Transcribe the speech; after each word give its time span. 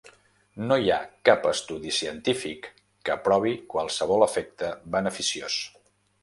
No 0.69 0.77
hi 0.83 0.87
ha 0.93 0.97
cap 1.29 1.43
estudi 1.49 1.93
científic 1.97 2.71
que 3.11 3.19
provi 3.29 3.53
qualsevol 3.75 4.27
efecte 4.29 4.71
beneficiós. 4.97 5.61